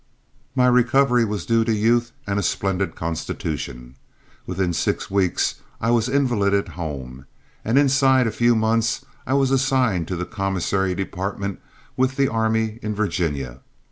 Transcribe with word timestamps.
My 0.55 0.65
recovery 0.65 1.23
was 1.25 1.45
due 1.45 1.63
to 1.63 1.71
youth 1.71 2.11
and 2.25 2.39
a 2.39 2.41
splendid 2.41 2.95
constitution. 2.95 3.97
Within 4.47 4.73
six 4.73 5.11
weeks 5.11 5.61
I 5.79 5.91
was 5.91 6.09
invalided 6.09 6.69
home, 6.69 7.27
and 7.63 7.77
inside 7.77 8.25
a 8.25 8.31
few 8.31 8.55
months 8.55 9.05
I 9.27 9.35
was 9.35 9.51
assigned 9.51 10.07
to 10.07 10.15
the 10.15 10.25
commissary 10.25 10.95
department 10.95 11.59
with 11.95 12.15
the 12.15 12.29
army 12.29 12.79
in 12.81 12.95
Virginia. 12.95 13.59